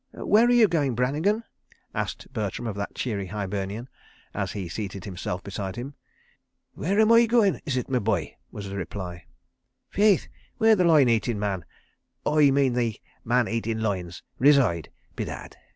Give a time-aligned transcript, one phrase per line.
[0.13, 1.43] "Where are you going, Brannigan?"
[1.93, 3.87] asked Bertram of that cheery Hibernian,
[4.33, 5.93] as he seated himself beside him.
[6.73, 9.25] "Where am Oi goin', is ut, me bhoy?" was the reply.
[9.91, 10.27] "Faith,
[10.57, 15.55] where the loin eating man—Oi mane the man eating loins reside, bedad.